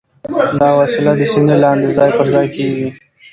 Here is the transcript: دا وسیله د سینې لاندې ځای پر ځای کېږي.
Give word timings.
دا 0.59 0.69
وسیله 0.79 1.11
د 1.15 1.21
سینې 1.31 1.55
لاندې 1.63 1.87
ځای 1.97 2.09
پر 2.17 2.25
ځای 2.33 2.47
کېږي. 2.55 2.87